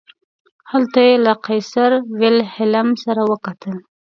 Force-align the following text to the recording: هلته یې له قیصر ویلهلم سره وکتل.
هلته 0.71 0.99
یې 1.07 1.15
له 1.25 1.33
قیصر 1.45 1.91
ویلهلم 2.19 2.87
سره 3.03 3.21
وکتل. 3.31 3.75